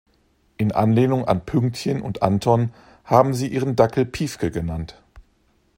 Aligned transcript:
In 0.57 0.71
Anlehnung 0.71 1.25
an 1.27 1.45
Pünktchen 1.45 2.01
und 2.01 2.23
Anton 2.23 2.73
haben 3.05 3.35
sie 3.35 3.47
ihren 3.49 3.75
Dackel 3.75 4.03
Piefke 4.03 4.49
genannt. 4.49 4.99